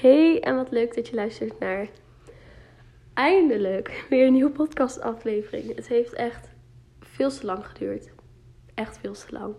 [0.00, 1.88] Hey, en wat leuk dat je luistert naar
[3.14, 5.74] eindelijk weer een nieuwe podcastaflevering.
[5.74, 6.48] Het heeft echt
[7.00, 8.10] veel te lang geduurd.
[8.74, 9.54] Echt veel te lang.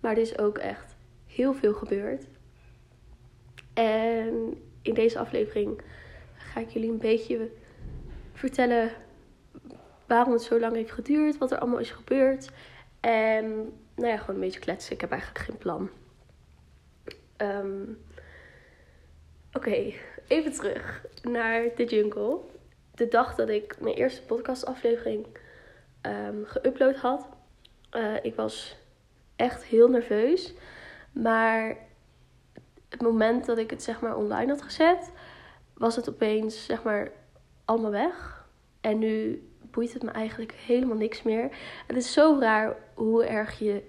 [0.00, 0.96] Maar er is ook echt
[1.26, 2.26] heel veel gebeurd.
[3.74, 5.80] En in deze aflevering
[6.34, 7.50] ga ik jullie een beetje
[8.32, 8.90] vertellen
[10.06, 12.50] waarom het zo lang heeft geduurd, wat er allemaal is gebeurd.
[13.00, 14.94] En nou ja, gewoon een beetje kletsen.
[14.94, 15.90] Ik heb eigenlijk geen plan.
[17.36, 17.82] Ehm,
[19.52, 19.92] Oké,
[20.26, 22.38] even terug naar de jungle.
[22.94, 25.26] De dag dat ik mijn eerste podcastaflevering
[26.02, 27.28] um, geüpload had.
[27.96, 28.76] Uh, ik was
[29.36, 30.54] echt heel nerveus.
[31.12, 31.76] Maar
[32.88, 35.12] het moment dat ik het zeg maar online had gezet,
[35.74, 37.12] was het opeens zeg maar
[37.64, 38.46] allemaal weg.
[38.80, 41.56] En nu boeit het me eigenlijk helemaal niks meer.
[41.86, 43.82] Het is zo raar hoe erg je,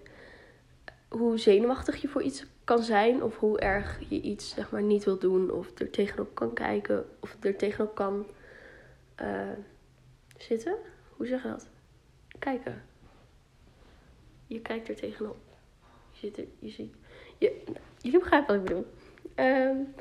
[1.09, 3.23] hoe zenuwachtig je voor iets kan zijn.
[3.23, 5.51] Of hoe erg je iets zeg maar niet wil doen.
[5.51, 7.05] Of er tegenop kan kijken.
[7.19, 8.25] Of er tegenop kan
[9.21, 9.49] uh,
[10.37, 10.75] zitten.
[11.15, 11.67] Hoe zeg je dat?
[12.39, 12.83] Kijken.
[14.47, 15.37] Je kijkt er tegenop.
[16.11, 16.93] Je zit er, je ziet.
[17.37, 17.63] Je,
[17.97, 18.85] jullie begrijpen wat ik bedoel.
[19.35, 19.93] Um,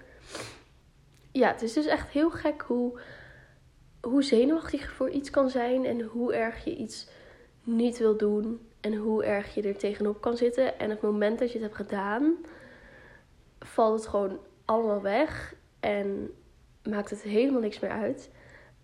[1.32, 3.00] ja, het is dus echt heel gek hoe,
[4.00, 5.84] hoe zenuwachtig je voor iets kan zijn.
[5.84, 7.08] En hoe erg je iets
[7.62, 8.60] niet wil doen.
[8.80, 10.78] En hoe erg je er tegenop kan zitten.
[10.78, 12.36] En het moment dat je het hebt gedaan,
[13.60, 15.54] valt het gewoon allemaal weg.
[15.80, 16.30] En
[16.82, 18.30] maakt het helemaal niks meer uit.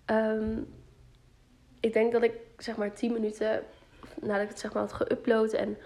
[0.07, 0.67] Um,
[1.81, 3.63] ik denk dat ik zeg maar 10 minuten
[4.21, 5.79] nadat ik het zeg maar had geüpload en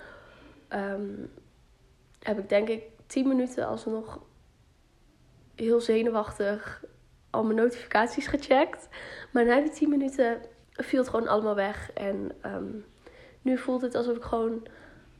[0.73, 1.31] um,
[2.23, 4.21] heb ik denk ik 10 minuten alsnog
[5.55, 6.85] heel zenuwachtig
[7.31, 8.89] al mijn notificaties gecheckt.
[9.33, 10.41] Maar na die 10 minuten
[10.73, 11.93] viel het gewoon allemaal weg.
[11.93, 12.85] En um,
[13.43, 14.67] nu voelt het alsof ik gewoon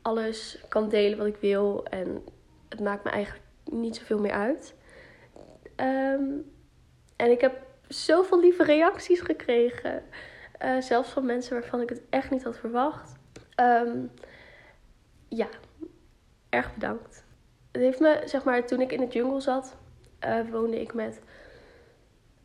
[0.01, 1.85] alles kan delen wat ik wil.
[1.85, 2.23] En
[2.69, 4.75] het maakt me eigenlijk niet zoveel meer uit.
[5.75, 6.51] Um,
[7.15, 10.03] en ik heb zoveel lieve reacties gekregen.
[10.63, 13.15] Uh, zelfs van mensen waarvan ik het echt niet had verwacht.
[13.61, 14.11] Um,
[15.27, 15.47] ja,
[16.49, 17.23] erg bedankt.
[17.71, 19.77] Het heeft me, zeg maar, toen ik in de jungle zat,
[20.25, 21.21] uh, woonde ik met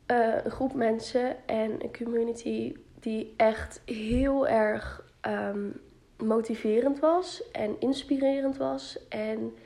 [0.07, 5.81] uh, een groep mensen en een community die echt heel erg um,
[6.17, 9.09] motiverend was en inspirerend was.
[9.09, 9.57] En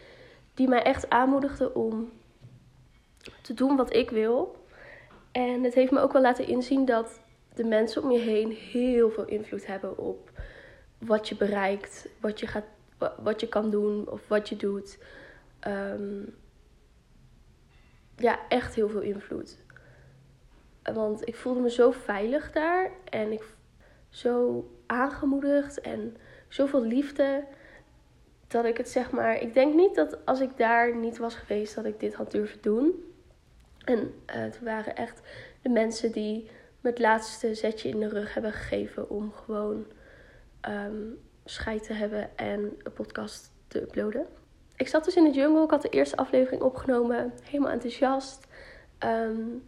[0.58, 2.12] die mij echt aanmoedigde om
[3.42, 4.66] te doen wat ik wil.
[5.32, 7.20] En het heeft me ook wel laten inzien dat
[7.54, 10.30] de mensen om je heen heel veel invloed hebben op
[10.98, 12.64] wat je bereikt, wat je, gaat,
[13.22, 14.98] wat je kan doen of wat je doet.
[15.66, 16.34] Um,
[18.16, 19.58] ja, echt heel veel invloed.
[20.82, 23.44] Want ik voelde me zo veilig daar en ik
[24.08, 26.16] zo aangemoedigd en
[26.48, 27.44] zoveel liefde
[28.48, 29.40] dat ik het zeg maar.
[29.40, 32.58] Ik denk niet dat als ik daar niet was geweest, dat ik dit had durven
[32.60, 33.04] doen.
[33.84, 35.20] En uh, het waren echt
[35.62, 36.50] de mensen die
[36.80, 39.86] me het laatste zetje in de rug hebben gegeven om gewoon
[40.68, 44.26] um, scheid te hebben en een podcast te uploaden.
[44.76, 48.46] Ik zat dus in de jungle, ik had de eerste aflevering opgenomen, helemaal enthousiast.
[49.04, 49.62] Um,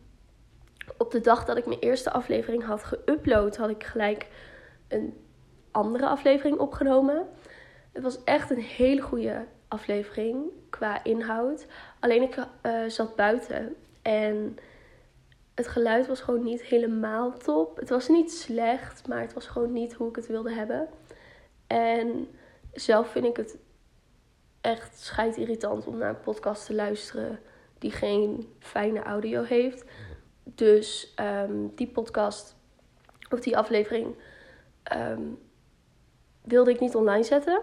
[0.96, 4.26] op de dag dat ik mijn eerste aflevering had geüpload, had ik gelijk
[4.88, 5.14] een
[5.70, 7.26] andere aflevering opgenomen.
[7.92, 11.66] Het was echt een hele goede aflevering qua inhoud.
[12.00, 14.56] Alleen ik uh, zat buiten en
[15.54, 17.76] het geluid was gewoon niet helemaal top.
[17.76, 20.88] Het was niet slecht, maar het was gewoon niet hoe ik het wilde hebben.
[21.66, 22.28] En
[22.72, 23.58] zelf vind ik het
[24.60, 27.40] echt schijt irritant om naar een podcast te luisteren
[27.78, 29.84] die geen fijne audio heeft.
[30.44, 32.56] Dus um, die podcast
[33.30, 34.16] of die aflevering
[34.96, 35.38] um,
[36.42, 37.60] wilde ik niet online zetten.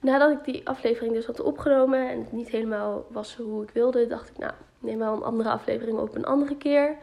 [0.00, 4.06] Nadat ik die aflevering dus had opgenomen en het niet helemaal was hoe ik wilde,
[4.06, 6.96] dacht ik, nou, neem wel een andere aflevering op een andere keer.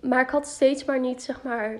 [0.00, 1.76] Maar ik had steeds maar niet, zeg maar.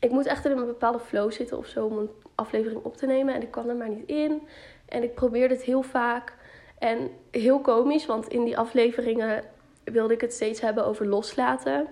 [0.00, 3.06] Ik moet echt in een bepaalde flow zitten of zo om een aflevering op te
[3.06, 3.34] nemen.
[3.34, 4.48] En ik kwam er maar niet in.
[4.88, 6.34] En ik probeerde het heel vaak.
[6.78, 9.44] En heel komisch, want in die afleveringen
[9.84, 11.86] wilde ik het steeds hebben over loslaten.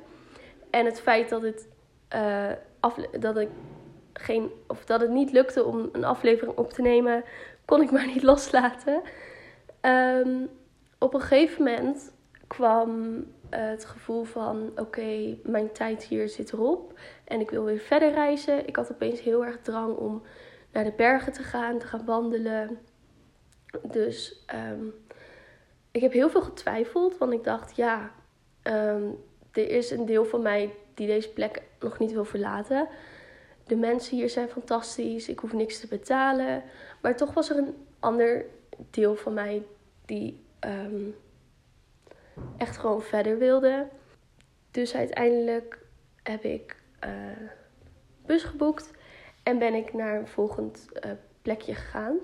[0.71, 1.69] En het feit dat, het,
[2.15, 2.51] uh,
[3.21, 3.49] dat, ik
[4.19, 7.25] geen, of dat het niet lukte om een aflevering op te nemen,
[7.65, 9.03] kon ik maar niet loslaten.
[9.83, 10.49] Um,
[10.99, 12.13] op een gegeven moment
[12.47, 18.13] kwam het gevoel van: oké, mijn tijd hier zit erop en ik wil weer verder
[18.13, 18.67] reizen.
[18.67, 20.23] Ik had opeens heel erg drang om
[20.73, 22.79] naar de bergen te gaan, te gaan wandelen.
[23.83, 24.95] Dus um,
[25.91, 28.11] ik heb heel veel getwijfeld, want ik dacht: ja,
[28.63, 32.89] um, er is een deel van mij die deze plek nog niet wil verlaten.
[33.67, 36.63] De mensen hier zijn fantastisch, ik hoef niks te betalen.
[37.03, 38.45] Maar toch was er een ander
[38.91, 39.63] deel van mij
[40.05, 41.15] die um,
[42.57, 43.89] echt gewoon verder wilde.
[44.71, 45.79] Dus uiteindelijk
[46.23, 47.11] heb ik uh,
[48.27, 48.91] bus geboekt
[49.43, 51.11] en ben ik naar een volgend uh,
[51.43, 52.17] plekje gegaan.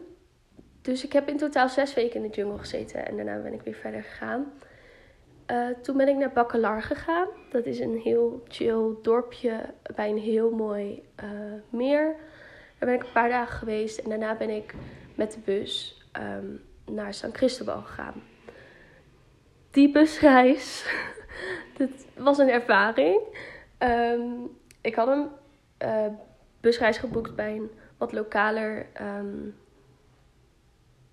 [0.83, 3.63] Dus ik heb in totaal zes weken in de jungle gezeten en daarna ben ik
[3.63, 4.53] weer verder gegaan.
[5.51, 7.29] Uh, toen ben ik naar Bacalar gegaan.
[7.51, 11.31] Dat is een heel chill dorpje bij een heel mooi uh,
[11.71, 12.17] meer.
[12.79, 14.75] Daar ben ik een paar dagen geweest en daarna ben ik
[15.15, 16.63] met de bus um,
[16.95, 18.23] naar San Cristobal gegaan.
[19.71, 20.87] Die busreis,
[21.79, 23.21] dat was een ervaring.
[23.79, 24.51] Um,
[24.81, 25.29] ik had een
[25.83, 26.13] uh,
[26.61, 29.55] busreis geboekt bij een wat lokaler um,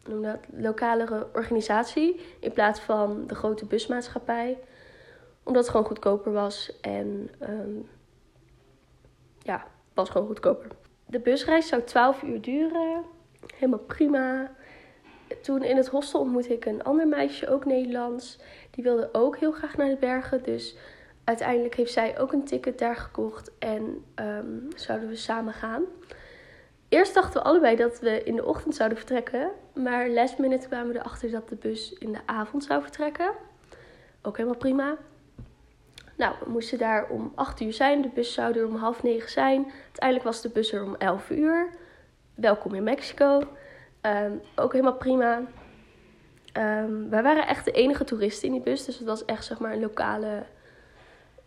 [0.09, 4.57] noem dat, lokalere organisatie in plaats van de grote busmaatschappij.
[5.43, 7.89] Omdat het gewoon goedkoper was en um,
[9.41, 10.67] ja, was gewoon goedkoper.
[11.05, 13.03] De busreis zou 12 uur duren.
[13.55, 14.51] Helemaal prima.
[15.41, 18.39] Toen in het hostel ontmoette ik een ander meisje, ook Nederlands.
[18.71, 20.43] Die wilde ook heel graag naar de bergen.
[20.43, 20.77] Dus
[21.23, 25.83] uiteindelijk heeft zij ook een ticket daar gekocht en um, zouden we samen gaan.
[26.89, 29.51] Eerst dachten we allebei dat we in de ochtend zouden vertrekken.
[29.73, 33.31] Maar last minute kwamen we erachter dat de bus in de avond zou vertrekken.
[34.21, 34.97] Ook helemaal prima.
[36.17, 38.01] Nou, we moesten daar om 8 uur zijn.
[38.01, 39.71] De bus zou er om half negen zijn.
[39.83, 41.69] Uiteindelijk was de bus er om 11 uur.
[42.35, 43.43] Welkom in Mexico.
[44.01, 45.41] Um, ook helemaal prima.
[46.57, 48.85] Um, wij waren echt de enige toeristen in die bus.
[48.85, 50.43] Dus het was echt zeg maar een lokale,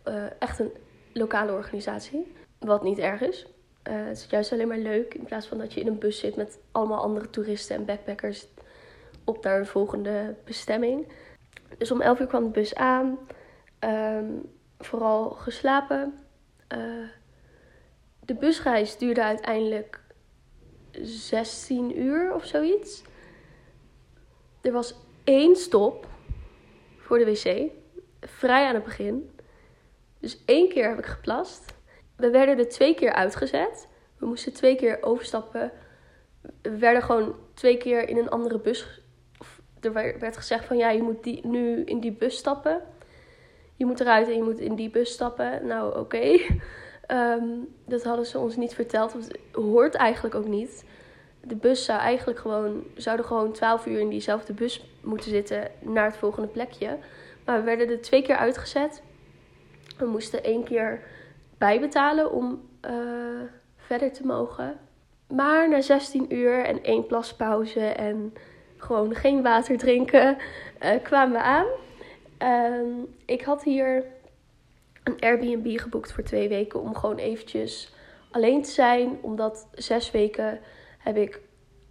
[0.07, 0.71] uh, echt een
[1.13, 2.35] lokale organisatie.
[2.59, 3.52] Wat niet erg is.
[3.89, 6.19] Uh, het is juist alleen maar leuk in plaats van dat je in een bus
[6.19, 8.47] zit met allemaal andere toeristen en backpackers
[9.23, 11.07] op naar een volgende bestemming.
[11.77, 13.19] Dus om 11 uur kwam de bus aan.
[13.79, 16.19] Um, vooral geslapen.
[16.75, 17.07] Uh,
[18.19, 20.01] de busreis duurde uiteindelijk
[21.01, 23.03] 16 uur of zoiets.
[24.61, 26.07] Er was één stop
[26.97, 27.71] voor de wc.
[28.21, 29.35] Vrij aan het begin.
[30.19, 31.72] Dus één keer heb ik geplast.
[32.23, 33.87] We werden er twee keer uitgezet.
[34.17, 35.71] We moesten twee keer overstappen.
[36.61, 39.01] We werden gewoon twee keer in een andere bus.
[39.81, 42.81] Er werd gezegd van ja, je moet die, nu in die bus stappen.
[43.75, 45.67] Je moet eruit en je moet in die bus stappen.
[45.67, 46.39] Nou, oké.
[47.07, 49.13] Um, dat hadden ze ons niet verteld.
[49.13, 50.85] Want het hoort eigenlijk ook niet.
[51.41, 56.05] De bus zou eigenlijk gewoon, zouden gewoon 12 uur in diezelfde bus moeten zitten naar
[56.05, 56.97] het volgende plekje.
[57.45, 59.01] Maar we werden er twee keer uitgezet.
[59.97, 61.01] We moesten één keer
[61.63, 63.41] bijbetalen om uh,
[63.77, 64.79] verder te mogen.
[65.27, 68.33] Maar na 16 uur en één plaspauze en
[68.77, 70.37] gewoon geen water drinken,
[70.81, 71.65] uh, kwamen we aan.
[72.39, 74.05] Uh, ik had hier
[75.03, 77.93] een Airbnb geboekt voor twee weken om gewoon eventjes
[78.31, 79.17] alleen te zijn.
[79.21, 80.59] Omdat zes weken
[80.97, 81.41] heb ik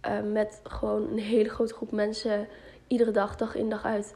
[0.07, 2.47] uh, met gewoon een hele grote groep mensen
[2.87, 4.15] iedere dag, dag in dag uit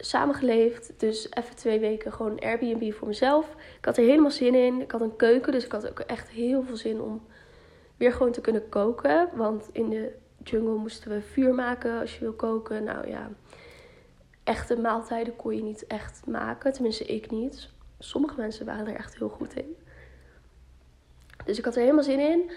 [0.00, 0.92] samengeleefd.
[0.96, 3.54] Dus even twee weken gewoon Airbnb voor mezelf.
[3.78, 4.80] Ik had er helemaal zin in.
[4.80, 7.22] Ik had een keuken, dus ik had ook echt heel veel zin om
[7.96, 9.28] weer gewoon te kunnen koken.
[9.34, 10.12] Want in de
[10.42, 12.84] jungle moesten we vuur maken als je wil koken.
[12.84, 13.30] Nou ja,
[14.44, 16.72] echte maaltijden kon je niet echt maken.
[16.72, 17.68] Tenminste, ik niet.
[17.98, 19.76] Sommige mensen waren er echt heel goed in.
[21.44, 22.50] Dus ik had er helemaal zin in.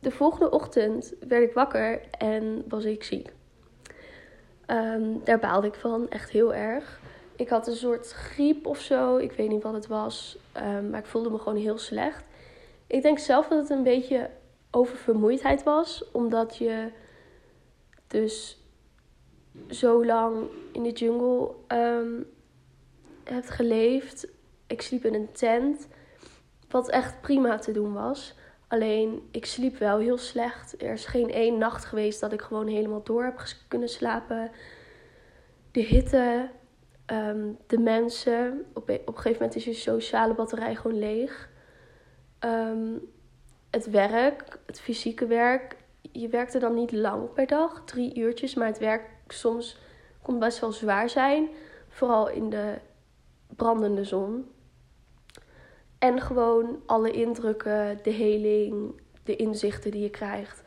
[0.00, 3.32] De volgende ochtend werd ik wakker en was ik ziek.
[4.66, 7.00] Um, daar baalde ik van, echt heel erg.
[7.36, 11.00] Ik had een soort griep of zo, ik weet niet wat het was, um, maar
[11.00, 12.24] ik voelde me gewoon heel slecht.
[12.86, 14.30] Ik denk zelf dat het een beetje
[14.70, 16.90] oververmoeidheid was, omdat je
[18.06, 18.58] dus
[19.70, 22.26] zo lang in de jungle um,
[23.24, 24.28] hebt geleefd.
[24.66, 25.88] Ik sliep in een tent,
[26.70, 28.34] wat echt prima te doen was.
[28.68, 30.82] Alleen, ik sliep wel heel slecht.
[30.82, 34.50] Er is geen één nacht geweest dat ik gewoon helemaal door heb kunnen slapen.
[35.70, 36.50] De hitte,
[37.06, 38.66] um, de mensen.
[38.74, 41.48] Op, op een gegeven moment is je sociale batterij gewoon leeg.
[42.40, 43.00] Um,
[43.70, 45.76] het werk, het fysieke werk.
[46.12, 48.54] Je werkte dan niet lang per dag, drie uurtjes.
[48.54, 49.78] Maar het werk soms
[50.22, 51.48] kon best wel zwaar zijn.
[51.88, 52.78] Vooral in de
[53.56, 54.50] brandende zon.
[56.06, 60.62] En gewoon alle indrukken, de heling, de inzichten die je krijgt.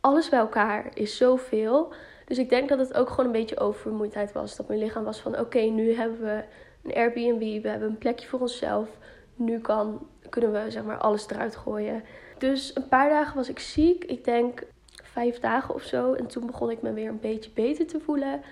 [0.00, 1.92] Alles bij elkaar is zoveel.
[2.24, 4.56] Dus ik denk dat het ook gewoon een beetje oververmoeidheid was.
[4.56, 6.44] Dat mijn lichaam was van oké, nu hebben we
[6.82, 8.88] een Airbnb, we hebben een plekje voor onszelf.
[9.34, 12.02] Nu kan, kunnen we zeg maar alles eruit gooien.
[12.38, 14.04] Dus een paar dagen was ik ziek.
[14.04, 14.62] Ik denk
[15.02, 16.12] vijf dagen of zo.
[16.12, 18.42] En toen begon ik me weer een beetje beter te voelen.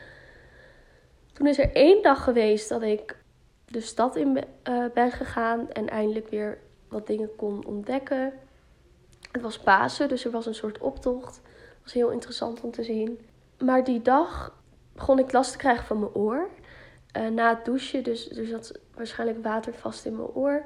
[1.33, 3.17] Toen is er één dag geweest dat ik
[3.73, 8.33] de stad in uh, ben gegaan en eindelijk weer wat dingen kon ontdekken.
[9.33, 11.41] Het was Pasen, dus er was een soort optocht.
[11.45, 13.21] Het was heel interessant om te zien.
[13.59, 14.55] Maar die dag
[14.93, 16.49] begon ik last te krijgen van mijn oor.
[17.17, 18.05] uh, na het douchen.
[18.05, 20.65] Dus er zat waarschijnlijk water vast in mijn oor.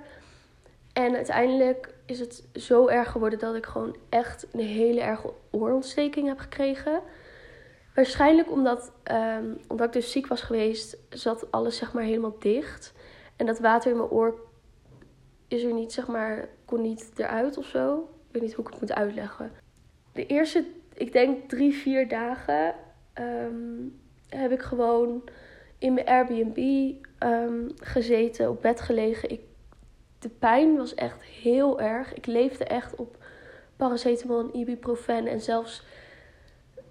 [0.92, 6.28] En uiteindelijk is het zo erg geworden dat ik gewoon echt een hele erge oorontsteking
[6.28, 7.00] heb gekregen.
[7.94, 12.94] Waarschijnlijk omdat, um, omdat ik dus ziek was geweest, zat alles zeg maar helemaal dicht.
[13.37, 14.40] En dat water in mijn oor
[15.49, 17.99] is er niet, zeg maar, kon niet eruit of zo.
[17.99, 19.52] Ik weet niet hoe ik het moet uitleggen.
[20.12, 20.64] De eerste,
[20.95, 22.75] ik denk drie, vier dagen
[23.14, 25.23] um, heb ik gewoon
[25.78, 29.31] in mijn Airbnb um, gezeten, op bed gelegen.
[29.31, 29.40] Ik,
[30.19, 32.14] de pijn was echt heel erg.
[32.14, 33.25] Ik leefde echt op
[33.76, 35.26] paracetamol en ibuprofen.
[35.26, 35.85] En zelfs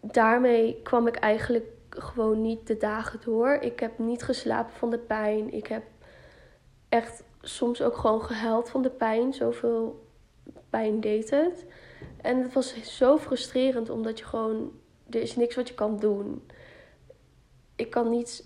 [0.02, 3.54] daarmee kwam ik eigenlijk gewoon niet de dagen door.
[3.54, 5.54] Ik heb niet geslapen van de pijn.
[5.54, 5.84] Ik heb
[6.90, 9.34] echt soms ook gewoon gehuild van de pijn.
[9.34, 10.08] Zoveel
[10.70, 11.66] pijn deed het.
[12.22, 14.72] En het was zo frustrerend omdat je gewoon.
[15.10, 16.48] Er is niks wat je kan doen.
[17.76, 18.46] Ik kan niet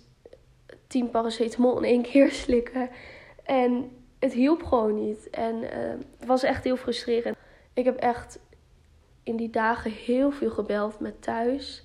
[0.87, 2.89] tien paracetamol in één keer slikken.
[3.43, 5.29] En het hielp gewoon niet.
[5.29, 5.69] En uh,
[6.17, 7.37] het was echt heel frustrerend.
[7.73, 8.39] Ik heb echt
[9.23, 11.83] in die dagen heel veel gebeld met thuis.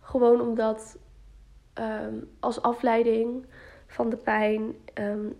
[0.00, 0.98] Gewoon omdat
[1.74, 3.46] um, als afleiding
[3.86, 4.74] van de pijn.
[4.94, 5.36] Um,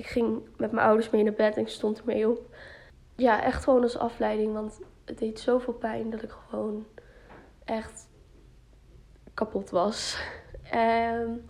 [0.00, 2.54] ik ging met mijn ouders mee naar bed en ik stond ermee op.
[3.16, 4.52] Ja, echt gewoon als afleiding.
[4.52, 6.86] Want het deed zoveel pijn dat ik gewoon
[7.64, 8.08] echt
[9.34, 10.22] kapot was.
[10.74, 11.44] Um,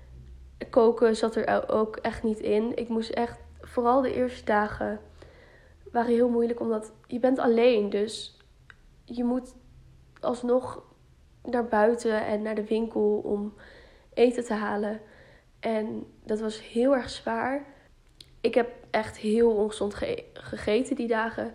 [0.70, 2.76] koken zat er ook echt niet in.
[2.76, 5.00] Ik moest echt, vooral de eerste dagen
[5.92, 7.90] waren heel moeilijk omdat je bent alleen.
[7.90, 8.36] Dus
[9.04, 9.54] je moet
[10.20, 10.82] alsnog
[11.42, 13.54] naar buiten en naar de winkel om
[14.14, 15.00] eten te halen.
[15.60, 17.74] En dat was heel erg zwaar.
[18.46, 19.94] Ik heb echt heel ongezond
[20.32, 21.54] gegeten die dagen.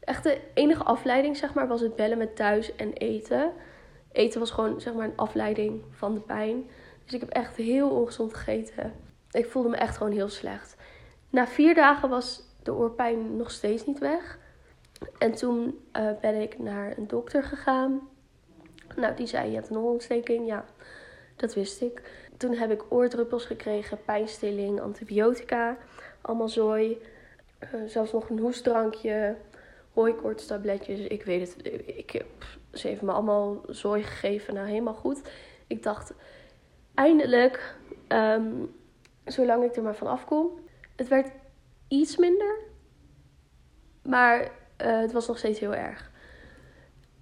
[0.00, 3.52] Echt de enige afleiding, zeg maar, was het bellen met thuis en eten.
[4.12, 6.70] Eten was gewoon, zeg maar, een afleiding van de pijn.
[7.04, 8.92] Dus ik heb echt heel ongezond gegeten.
[9.30, 10.76] Ik voelde me echt gewoon heel slecht.
[11.30, 14.38] Na vier dagen was de oorpijn nog steeds niet weg.
[15.18, 18.08] En toen uh, ben ik naar een dokter gegaan.
[18.96, 20.46] Nou, die zei: Je hebt een oorontsteking.
[20.46, 20.64] Ja,
[21.36, 22.02] dat wist ik.
[22.36, 25.76] Toen heb ik oordruppels gekregen, pijnstilling, antibiotica,
[26.20, 27.02] allemaal zooi.
[27.74, 29.36] Uh, zelfs nog een hoestdrankje,
[29.92, 31.00] hooikoortstabletjes.
[31.00, 31.66] Ik weet het.
[31.96, 32.26] Ik heb,
[32.72, 34.54] ze heeft me allemaal zooi gegeven.
[34.54, 35.30] Nou, helemaal goed.
[35.66, 36.12] Ik dacht,
[36.94, 37.76] eindelijk,
[38.08, 38.74] um,
[39.24, 40.50] zolang ik er maar van afkom.
[40.96, 41.30] Het werd
[41.88, 42.58] iets minder,
[44.02, 44.48] maar uh,
[45.00, 46.10] het was nog steeds heel erg.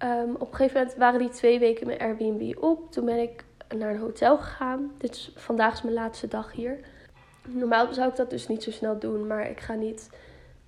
[0.03, 2.91] Um, op een gegeven moment waren die twee weken mijn Airbnb op.
[2.91, 4.91] Toen ben ik naar een hotel gegaan.
[4.97, 6.79] Dit is, vandaag is mijn laatste dag hier.
[7.47, 10.09] Normaal zou ik dat dus niet zo snel doen, maar ik ga niet,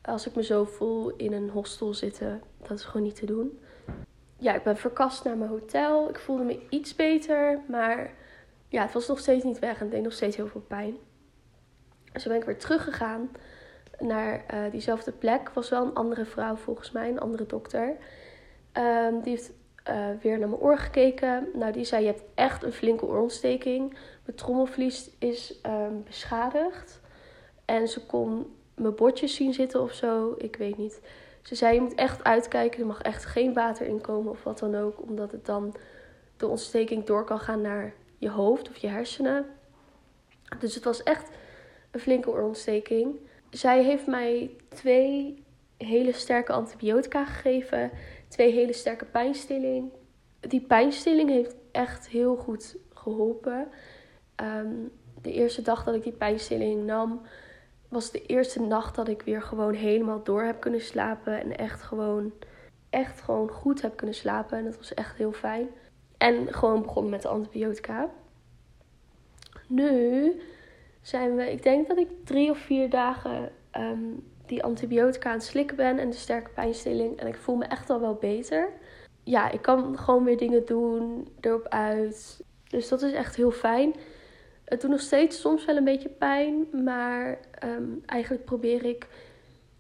[0.02, 2.42] als ik me zo voel, in een hostel zitten.
[2.62, 3.60] Dat is gewoon niet te doen.
[4.38, 6.10] Ja, ik ben verkast naar mijn hotel.
[6.10, 8.14] Ik voelde me iets beter, maar
[8.68, 10.98] ja, het was nog steeds niet weg en het deed nog steeds heel veel pijn.
[12.12, 13.30] Dus toen ben ik weer teruggegaan
[14.00, 15.50] naar uh, diezelfde plek.
[15.50, 17.98] Was wel een andere vrouw volgens mij, een andere dokter.
[18.74, 19.52] Um, die heeft
[19.90, 21.48] uh, weer naar mijn oor gekeken.
[21.54, 23.90] Nou, die zei: Je hebt echt een flinke oorontsteking.
[24.26, 27.02] Mijn trommelvlies is um, beschadigd.
[27.66, 30.36] En ze kon mijn botjes zien zitten of zo.
[30.38, 31.02] Ik weet niet.
[31.42, 32.80] Ze zei: Je moet echt uitkijken.
[32.80, 35.02] Er mag echt geen water in komen of wat dan ook.
[35.02, 35.76] Omdat het dan
[36.38, 39.46] de ontsteking door kan gaan naar je hoofd of je hersenen.
[40.60, 41.30] Dus het was echt
[41.92, 43.16] een flinke oorontsteking.
[43.50, 45.44] Zij heeft mij twee
[45.78, 47.92] hele sterke antibiotica gegeven,
[48.30, 49.92] twee hele sterke pijnstilling.
[50.40, 53.68] Die pijnstilling heeft echt heel goed geholpen.
[54.36, 57.22] Um, de eerste dag dat ik die pijnstilling nam,
[57.88, 61.42] was de eerste nacht dat ik weer gewoon helemaal door heb kunnen slapen.
[61.42, 62.34] En echt gewoon,
[62.90, 64.58] echt gewoon goed heb kunnen slapen.
[64.58, 65.68] En dat was echt heel fijn.
[66.18, 68.10] En gewoon begonnen met de antibiotica.
[69.68, 70.34] Nu
[71.02, 75.46] zijn we, ik denk dat ik drie of vier dagen um, die antibiotica aan het
[75.46, 77.20] slikken ben en de sterke pijnstilling.
[77.20, 78.70] En ik voel me echt al wel beter.
[79.24, 82.44] Ja, ik kan gewoon weer dingen doen, erop uit.
[82.70, 83.96] Dus dat is echt heel fijn.
[84.66, 89.08] Het doet nog steeds soms wel een beetje pijn, maar um, eigenlijk probeer ik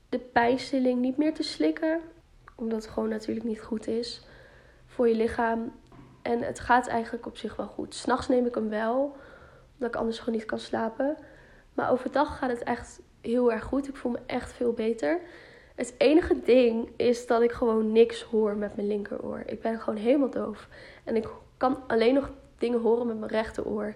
[0.09, 1.99] de pijnstilling niet meer te slikken.
[2.55, 4.21] Omdat het gewoon natuurlijk niet goed is
[4.85, 5.71] voor je lichaam.
[6.21, 7.95] En het gaat eigenlijk op zich wel goed.
[7.95, 9.15] S'nachts neem ik hem wel,
[9.73, 11.17] omdat ik anders gewoon niet kan slapen.
[11.73, 13.87] Maar overdag gaat het echt heel erg goed.
[13.87, 15.19] Ik voel me echt veel beter.
[15.75, 19.43] Het enige ding is dat ik gewoon niks hoor met mijn linkeroor.
[19.45, 20.67] Ik ben gewoon helemaal doof.
[21.03, 23.95] En ik kan alleen nog dingen horen met mijn rechteroor.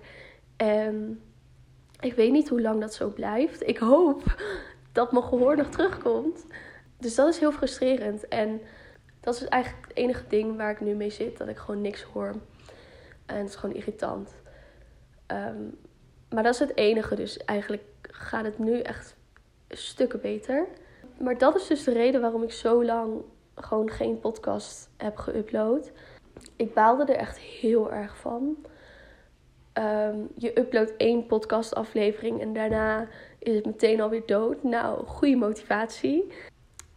[0.55, 1.21] En
[1.99, 3.67] ik weet niet hoe lang dat zo blijft.
[3.67, 4.23] Ik hoop
[4.91, 6.45] dat mijn gehoor nog terugkomt.
[6.97, 8.27] Dus dat is heel frustrerend.
[8.27, 8.61] En
[9.19, 11.37] dat is eigenlijk het enige ding waar ik nu mee zit.
[11.37, 12.35] Dat ik gewoon niks hoor.
[13.25, 14.33] En het is gewoon irritant.
[15.27, 15.77] Um,
[16.29, 19.15] Maar dat is het enige, dus eigenlijk gaat het nu echt
[19.69, 20.67] stukken beter.
[21.17, 23.21] Maar dat is dus de reden waarom ik zo lang
[23.55, 25.91] gewoon geen podcast heb geüpload.
[26.55, 28.65] Ik baalde er echt heel erg van.
[29.73, 33.07] Ehm, je uploadt één podcastaflevering en daarna
[33.39, 34.63] is het meteen alweer dood.
[34.63, 36.31] Nou, goede motivatie.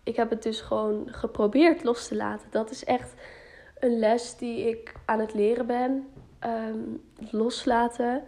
[0.02, 2.49] Ik heb het dus gewoon geprobeerd los te laten.
[2.50, 3.14] Dat is echt
[3.78, 6.08] een les die ik aan het leren ben.
[6.38, 6.78] Ehm,
[7.30, 8.23] loslaten.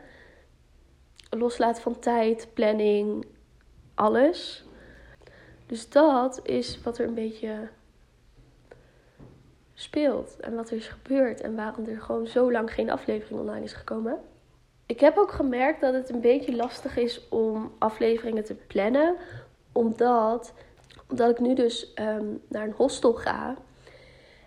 [1.30, 3.26] Loslaten van tijd, planning,
[3.94, 4.64] alles.
[5.66, 7.68] Dus dat is wat er een beetje
[9.74, 13.64] speelt en wat er is gebeurd en waarom er gewoon zo lang geen aflevering online
[13.64, 14.20] is gekomen.
[14.86, 19.16] Ik heb ook gemerkt dat het een beetje lastig is om afleveringen te plannen,
[19.72, 20.52] omdat,
[21.08, 23.56] omdat ik nu dus ehm, naar een hostel ga.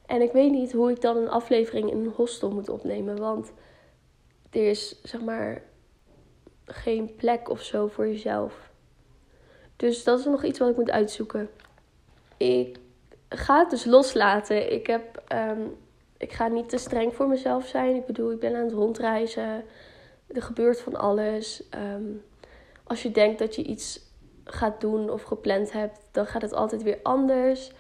[0.06, 3.52] En ik weet niet hoe ik dan een aflevering in een hostel moet opnemen, want
[4.50, 5.62] er is zeg maar
[6.74, 8.70] geen plek of zo voor jezelf.
[9.76, 11.50] Dus dat is nog iets wat ik moet uitzoeken.
[12.38, 12.80] Ik
[13.30, 14.74] ga het dus loslaten.
[14.74, 15.62] Ik, heb, ehm,
[16.18, 17.96] ik ga niet te streng voor mezelf zijn.
[17.96, 19.64] Ik bedoel, ik ben aan het rondreizen.
[20.28, 21.70] Er gebeurt van alles.
[21.70, 22.04] Ehm,
[22.84, 24.00] als je denkt dat je iets
[24.44, 27.72] gaat doen of gepland hebt, dan gaat het altijd weer anders.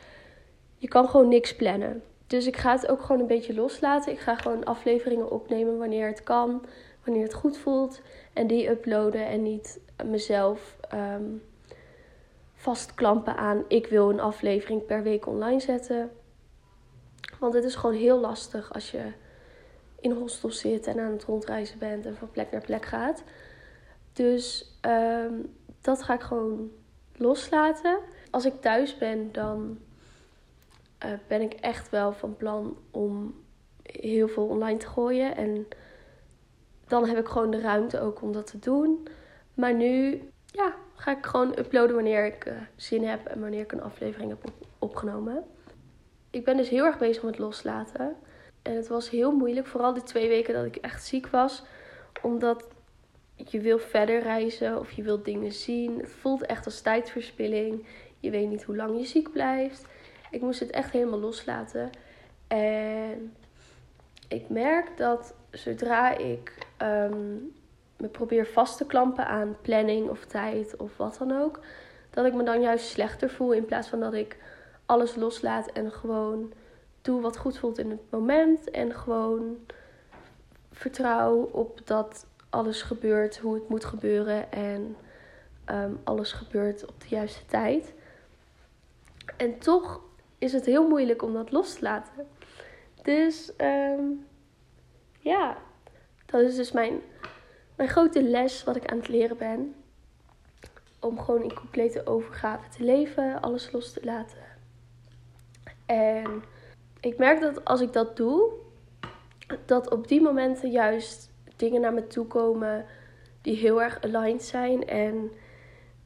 [0.77, 2.03] Je kan gewoon niks plannen.
[2.27, 4.12] Dus ik ga het ook gewoon een beetje loslaten.
[4.12, 6.65] Ik ga gewoon afleveringen opnemen wanneer het kan,
[7.03, 8.01] wanneer het goed voelt.
[8.34, 11.44] En die uploaden en niet mezelf um,
[12.54, 13.64] vastklampen aan.
[13.68, 16.12] Ik wil een aflevering per week online zetten.
[17.40, 19.12] Want het is gewoon heel lastig als je
[20.00, 23.24] in hostel zit en aan het rondreizen bent en van plek naar plek gaat.
[24.14, 25.34] Dus ehm,
[25.82, 26.72] dat ga ik gewoon
[27.16, 28.00] loslaten.
[28.32, 29.80] Als ik thuis ben, dan
[31.06, 33.36] uh, ben ik echt wel van plan om
[33.84, 35.36] heel veel online te gooien.
[35.36, 35.68] En
[36.91, 39.07] dan heb ik gewoon de ruimte ook om dat te doen.
[39.53, 43.71] Maar nu, ja, ga ik gewoon uploaden wanneer ik uh, zin heb en wanneer ik
[43.71, 45.43] een aflevering heb opgenomen.
[46.30, 48.15] Ik ben dus heel erg bezig met loslaten.
[48.62, 51.63] En het was heel moeilijk, vooral die twee weken dat ik echt ziek was.
[52.21, 52.67] Omdat
[53.36, 55.99] je wil verder reizen of je wilt dingen zien.
[55.99, 57.86] Het voelt echt als tijdverspilling.
[58.19, 59.86] Je weet niet hoe lang je ziek blijft.
[60.32, 61.89] Ik moest het echt helemaal loslaten.
[62.47, 63.34] En
[64.27, 67.54] ik merk dat zodra ik um,
[67.98, 71.60] me probeer vast te klampen aan planning of tijd of wat dan ook,
[72.10, 74.38] dat ik me dan juist slechter voel in plaats van dat ik
[74.86, 76.54] alles loslaat en gewoon
[77.02, 79.58] doe wat goed voelt in het moment en gewoon
[80.72, 84.96] vertrouw op dat alles gebeurt hoe het moet gebeuren en
[85.65, 87.94] um, alles gebeurt op de juiste tijd.
[89.38, 90.02] En toch
[90.38, 92.28] is het heel moeilijk om dat los te laten.
[93.02, 94.28] Dus um,
[95.20, 95.58] ja,
[96.32, 97.02] dat is dus mijn,
[97.76, 99.76] mijn grote les wat ik aan het leren ben.
[101.00, 104.38] Om gewoon in complete overgave te leven, alles los te laten.
[105.86, 106.44] En
[107.00, 108.52] ik merk dat als ik dat doe,
[109.65, 112.86] dat op die momenten juist dingen naar me toe komen
[113.41, 114.88] die heel erg aligned zijn.
[114.88, 115.32] En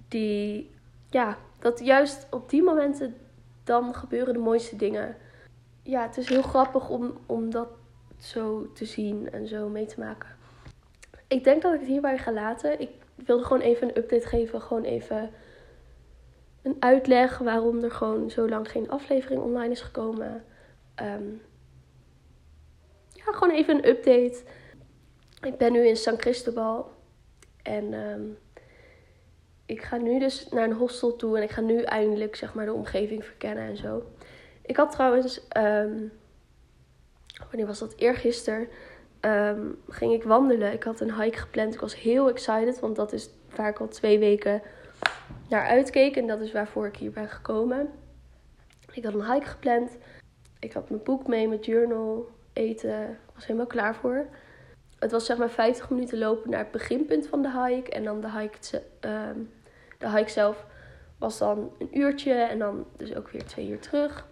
[0.07, 0.71] die,
[1.09, 3.15] ja, dat juist op die momenten
[3.63, 5.17] dan gebeuren de mooiste dingen.
[5.83, 7.67] Ja, het is heel grappig om, om dat
[8.19, 10.29] zo te zien en zo mee te maken.
[11.27, 12.79] Ik denk dat ik het hierbij ga laten.
[12.79, 14.61] Ik wilde gewoon even een update geven.
[14.61, 15.29] Gewoon even
[16.61, 20.43] een uitleg waarom er gewoon zo lang geen aflevering online is gekomen.
[21.01, 21.41] Um,
[23.09, 24.43] ja, gewoon even een update.
[25.41, 26.91] Ik ben nu in San Cristobal.
[27.61, 28.37] En um,
[29.65, 31.37] ik ga nu dus naar een hostel toe.
[31.37, 34.03] En ik ga nu eindelijk zeg maar de omgeving verkennen en zo.
[34.61, 35.41] Ik had trouwens...
[35.57, 36.11] Um,
[37.37, 37.93] wanneer was dat?
[37.95, 38.67] Eergisteren
[39.21, 40.73] um, ging ik wandelen.
[40.73, 41.73] Ik had een hike gepland.
[41.73, 44.61] Ik was heel excited, want dat is waar ik al twee weken
[45.49, 46.15] naar uitkeek.
[46.15, 47.89] En dat is waarvoor ik hier ben gekomen.
[48.91, 49.97] Ik had een hike gepland.
[50.59, 53.09] Ik had mijn boek mee, mijn journal, eten.
[53.09, 54.27] Ik was helemaal klaar voor.
[54.99, 57.91] Het was zeg maar 50 minuten lopen naar het beginpunt van de hike.
[57.91, 59.51] En dan de hike, um,
[59.97, 60.65] de hike zelf
[61.17, 62.33] was dan een uurtje.
[62.33, 64.27] En dan dus ook weer twee uur terug.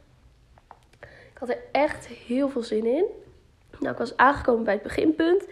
[1.33, 3.05] Ik had er echt heel veel zin in.
[3.79, 5.47] Nou, ik was aangekomen bij het beginpunt.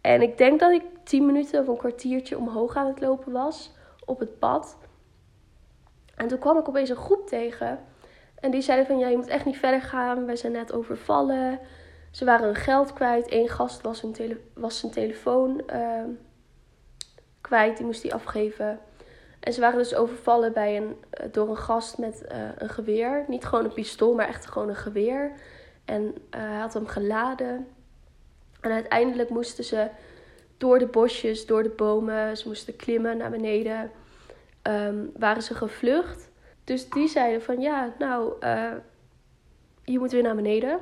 [0.00, 3.72] En ik denk dat ik 10 minuten of een kwartiertje omhoog aan het lopen was
[4.04, 4.76] op het pad.
[6.14, 7.84] En toen kwam ik opeens een groep tegen.
[8.40, 10.26] En die zeiden van ja, je moet echt niet verder gaan.
[10.26, 11.60] Wij zijn net overvallen.
[12.10, 13.32] Ze waren hun geld kwijt.
[13.32, 16.02] Eén gast was, hun tele was zijn telefoon uh,
[17.40, 17.76] kwijt.
[17.76, 18.80] Die moest hij afgeven.
[19.40, 23.24] En ze waren dus overvallen bij een, eh, door een gast met uh, een geweer.
[23.28, 25.32] Niet gewoon een pistool, maar echt gewoon een geweer.
[25.84, 27.66] En uh, hij had hem geladen.
[28.60, 29.88] En uiteindelijk moesten ze
[30.56, 32.36] door de bosjes, door de bomen.
[32.36, 33.90] Ze moesten klimmen naar beneden.
[34.62, 36.30] Ehm, waren ze gevlucht.
[36.64, 38.32] Dus die zeiden van ja, nou,
[39.84, 40.80] je moet weer naar beneden.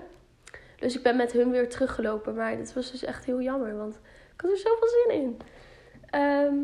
[0.79, 2.35] Dus ik ben met hun weer teruggelopen.
[2.35, 4.01] Maar dat was dus echt heel jammer, want
[4.35, 5.37] ik had er zoveel zin in.
[6.11, 6.55] Ehm,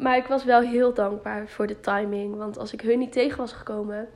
[0.00, 2.36] maar ik was wel heel dankbaar voor de timing.
[2.36, 4.08] Want als ik hun niet tegen was gekomen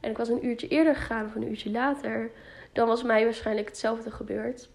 [0.00, 2.30] en ik was een uurtje eerder gegaan of een uurtje later,
[2.72, 4.68] dan was mij waarschijnlijk hetzelfde gebeurd.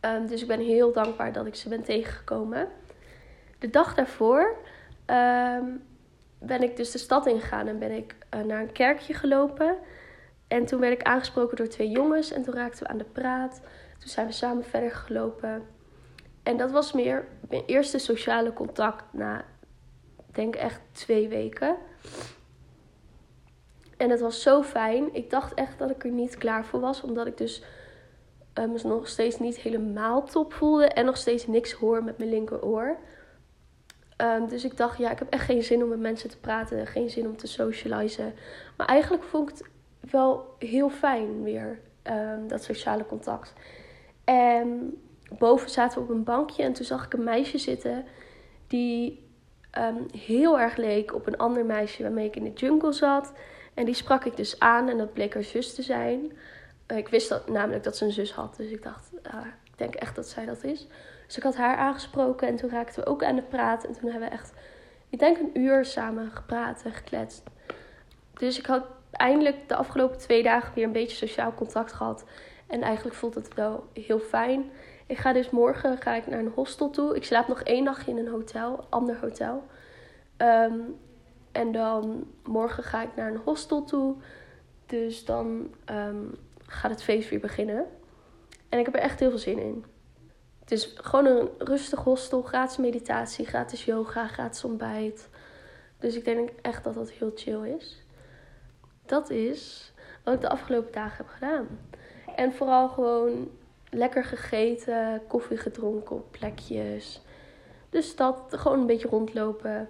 [0.00, 2.68] Ehm, dus ik ben heel dankbaar dat ik ze ben tegengekomen.
[3.58, 4.56] De dag daarvoor
[5.06, 5.64] ehm,
[6.38, 9.76] ben ik dus de stad ingegaan en ben ik uh, naar een kerkje gelopen.
[10.48, 13.60] En toen werd ik aangesproken door twee jongens en toen raakten we aan de praat.
[13.98, 15.62] Toen zijn we samen verder gelopen.
[16.50, 19.44] En dat was meer mijn eerste sociale contact na,
[20.32, 21.76] denk echt twee weken.
[23.96, 25.14] En het was zo fijn.
[25.14, 27.62] Ik dacht echt dat ik er niet klaar voor was, omdat ik dus
[28.54, 32.96] um, nog steeds niet helemaal top voelde en nog steeds niks hoor met mijn linkeroor.
[34.16, 36.86] Um, dus ik dacht, ja, ik heb echt geen zin om met mensen te praten,
[36.86, 38.34] geen zin om te socializen.
[38.76, 39.66] Maar eigenlijk vond ik het
[40.10, 43.52] wel heel fijn weer, um, dat sociale contact.
[44.24, 45.00] En
[45.38, 48.04] boven zaten we op een bankje en toen zag ik een meisje zitten
[48.66, 49.28] die
[49.78, 53.32] um, heel erg leek op een ander meisje waarmee ik in de jungle zat.
[53.74, 56.32] En die sprak ik dus aan en dat bleek haar zus te zijn.
[56.86, 59.10] Ik wist dat, namelijk dat ze een zus had, dus ik dacht,
[59.64, 60.86] ik denk echt dat zij dat is.
[61.26, 63.84] Dus ik had haar aangesproken en toen raakten we ook aan de praat.
[63.84, 64.52] En toen hebben we echt,
[65.08, 67.42] ik denk een uur samen gepraat en gekletst.
[68.34, 72.24] Dus ik had eindelijk de afgelopen twee dagen weer een beetje sociaal contact gehad.
[72.66, 74.70] En eigenlijk voelt het wel heel fijn.
[75.10, 77.16] Ik ga dus morgen ga ik naar een hostel toe.
[77.16, 79.64] Ik slaap nog één nachtje in een hotel, ander hotel.
[80.36, 80.96] Um,
[81.52, 84.16] en dan morgen ga ik naar een hostel toe.
[84.86, 86.34] Dus dan um,
[86.66, 87.86] gaat het feest weer beginnen.
[88.68, 89.84] En ik heb er echt heel veel zin in.
[90.60, 95.28] Het is gewoon een rustig hostel, gratis meditatie, gratis yoga, gratis ontbijt.
[95.98, 98.02] Dus ik denk echt dat dat heel chill is.
[99.06, 99.92] Dat is
[100.24, 101.66] wat ik de afgelopen dagen heb gedaan.
[102.36, 103.48] En vooral gewoon
[103.90, 107.22] lekker gegeten, koffie gedronken op plekjes.
[107.90, 109.88] De stad, gewoon een beetje rondlopen.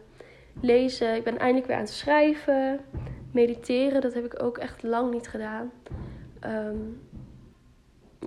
[0.61, 1.15] Lezen.
[1.15, 2.81] Ik ben eindelijk weer aan het schrijven.
[3.33, 5.73] Mediteren, dat heb ik ook echt lang niet gedaan.
[6.45, 7.01] Um,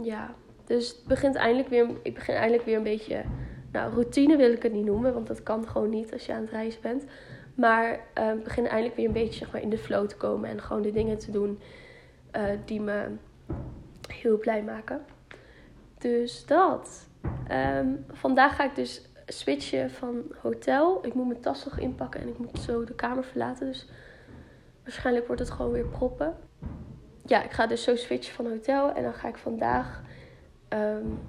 [0.02, 3.24] ja, dus het begint eindelijk weer, ik begin eindelijk weer een beetje.
[3.72, 6.42] Nou, routine wil ik het niet noemen, want dat kan gewoon niet als je aan
[6.42, 7.04] het reizen bent.
[7.56, 10.50] Maar uh, ik begin eindelijk weer een beetje zeg maar, in de flow te komen
[10.50, 11.60] en gewoon de dingen te doen
[12.36, 13.06] uh, die me
[14.08, 15.06] heel blij maken.
[16.04, 17.08] Dus dat.
[17.52, 21.06] Um, vandaag ga ik dus switchen van hotel.
[21.06, 23.68] Ik moet mijn tas nog inpakken en ik moet zo de kamer verlaten.
[23.68, 23.89] Dus
[24.84, 26.36] waarschijnlijk wordt het gewoon weer proppen.
[27.26, 28.94] Ja, ik ga dus zo switchen van hotel.
[28.94, 30.02] En dan ga ik vandaag.
[30.70, 31.20] Um,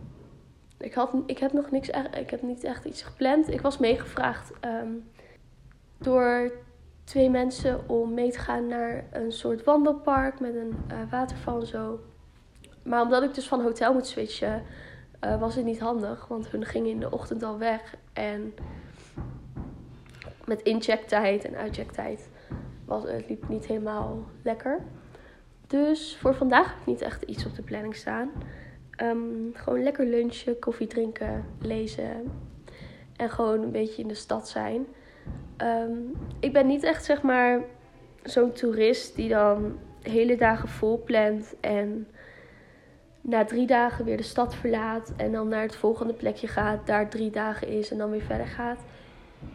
[0.78, 1.88] ik, had, ik heb nog niks.
[2.18, 3.50] Ik heb niet echt iets gepland.
[3.50, 5.10] Ik was meegevraagd um,
[5.98, 6.52] door
[7.04, 11.66] twee mensen om mee te gaan naar een soort wandelpark met een uh, waterval en
[11.66, 12.00] zo.
[12.84, 14.62] Maar omdat ik dus van hotel moet switchen,
[15.24, 16.26] uh, was het niet handig.
[16.28, 17.94] Want hun gingen in de ochtend al weg.
[18.12, 18.54] En
[20.44, 22.28] met inchecktijd en uitchecktijd
[22.84, 24.80] was het liep niet helemaal lekker.
[25.66, 28.30] Dus voor vandaag heb ik niet echt iets op de planning staan.
[29.02, 32.32] Um, gewoon lekker lunchen, koffie drinken, lezen.
[33.16, 34.86] En gewoon een beetje in de stad zijn.
[35.58, 37.60] Um, ik ben niet echt zeg maar
[38.22, 42.08] zo'n toerist die dan hele dagen vol plant en
[43.26, 47.10] na drie dagen weer de stad verlaat en dan naar het volgende plekje gaat, daar
[47.10, 48.78] drie dagen is en dan weer verder gaat.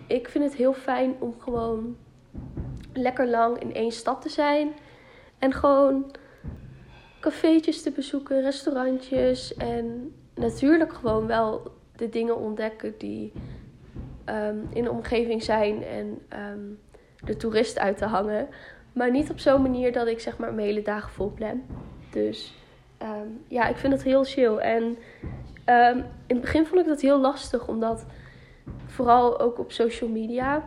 [0.08, 1.98] Ik vind het heel fijn om gewoon
[2.94, 4.72] lekker lang in één stad te zijn
[5.40, 6.16] en gewoon
[7.20, 13.32] cafeetjes te bezoeken, restaurantjes en natuurlijk gewoon wel de dingen ontdekken die
[14.26, 16.80] um, in de omgeving zijn en um,
[17.24, 18.48] de toerist uit te hangen.
[18.94, 21.62] Maar niet op zo'n manier dat ik zeg maar mijn hele dagen vol plan.
[22.12, 22.59] Dus
[23.02, 24.58] um, ja, ik vind het heel chill.
[24.58, 24.98] En
[26.28, 28.06] in het begin vond ik dat heel lastig, omdat
[28.86, 30.64] vooral ook op social media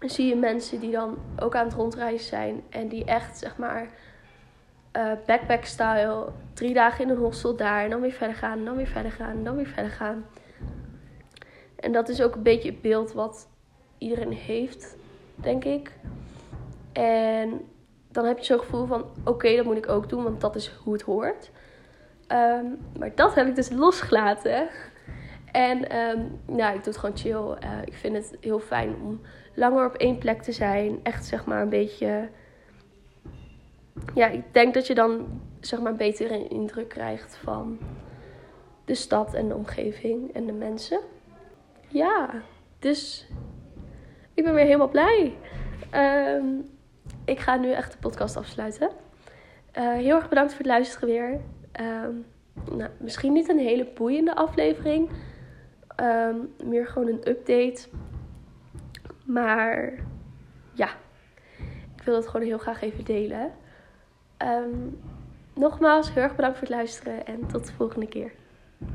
[0.00, 3.88] zie je mensen die dan ook aan het rondreizen zijn en die echt zeg maar
[4.96, 8.64] uh, backpack style drie dagen in een hostel daar en dan weer verder gaan en
[8.64, 10.26] dan weer verder gaan en dan weer verder gaan.
[11.76, 13.48] En dat is ook een beetje het beeld wat
[13.98, 14.96] iedereen heeft,
[15.34, 15.92] denk ik.
[16.92, 17.60] En
[18.14, 20.68] dan heb je zo'n gevoel van: oké, dat moet ik ook doen, want dat is
[20.68, 21.50] hoe het hoort.
[22.28, 24.68] Um, maar dat heb ik dus losgelaten.
[25.52, 27.68] En um, nou, ik doe het gewoon chill.
[27.68, 29.20] Uh, ik vind het heel fijn om
[29.54, 31.00] langer op één plek te zijn.
[31.02, 32.28] Echt zeg maar een beetje.
[34.14, 37.78] Ja, ik denk dat je dan zeg maar een betere indruk krijgt van
[38.84, 41.00] de stad en de omgeving en de mensen.
[41.88, 42.30] Ja,
[42.78, 43.28] dus
[44.34, 45.34] ik ben weer helemaal blij.
[45.90, 46.44] Ehm,
[47.24, 48.90] ik ga nu echt de podcast afsluiten.
[49.78, 51.40] Uh, heel erg bedankt voor het luisteren weer.
[51.72, 52.14] Ehm,
[52.76, 55.10] nou, misschien niet een hele boeiende aflevering.
[55.96, 57.88] Ehm, meer gewoon een update.
[59.24, 59.92] Maar
[60.72, 60.88] ja,
[61.96, 63.52] ik wil het gewoon heel graag even delen.
[65.54, 68.32] nogmaals, heel erg bedankt voor het luisteren en tot de volgende keer.